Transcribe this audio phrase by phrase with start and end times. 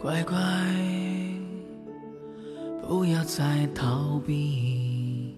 [0.00, 0.36] 乖乖，
[2.86, 5.34] 不要再逃避，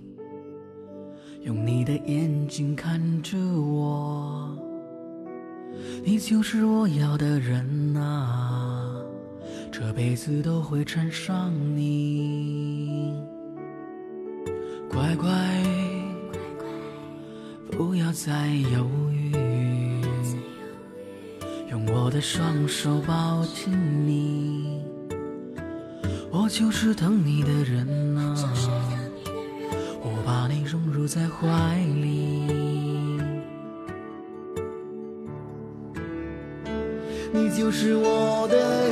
[1.42, 4.54] 用你的眼睛看着我，
[6.04, 9.02] 你就是我要的人啊，
[9.72, 13.14] 这辈子都会缠上你。
[14.90, 15.30] 乖乖，
[17.70, 19.32] 不要再犹豫，
[21.70, 23.72] 用我的双手抱紧
[24.04, 24.82] 你，
[26.28, 28.34] 我就是等你的人呐，
[30.02, 32.42] 我把你融入在怀里，
[37.32, 38.88] 你就是我的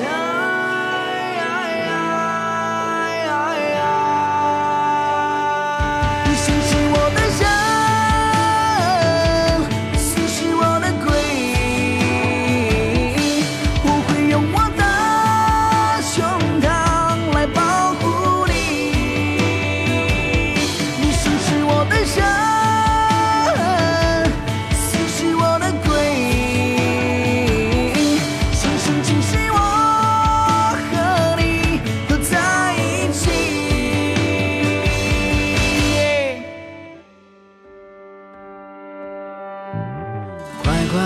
[40.63, 40.99] 乖乖，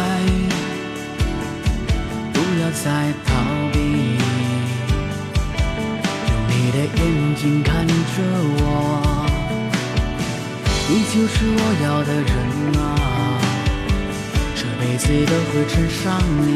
[2.32, 2.84] 不要再
[3.24, 3.30] 逃
[3.72, 3.76] 避，
[6.28, 7.00] 用你的眼
[7.36, 7.92] 睛看着
[8.58, 8.60] 我，
[10.88, 12.30] 你就是我要的人
[12.80, 12.82] 啊，
[14.54, 16.02] 这辈子都会缠上
[16.40, 16.46] 你。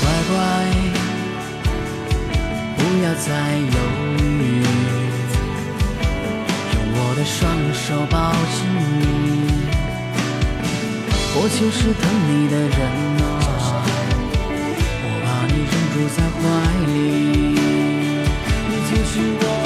[0.00, 0.34] 乖乖，
[2.76, 3.26] 不要再
[3.58, 3.76] 犹
[4.18, 4.22] 豫。
[6.72, 7.34] 用我的双
[7.74, 8.16] 手抱
[11.46, 12.68] 我就是疼你的人
[13.22, 13.24] 啊，
[15.04, 16.42] 我把你拥住在怀
[16.86, 16.90] 里，
[18.68, 19.12] 你就是
[19.44, 19.65] 我。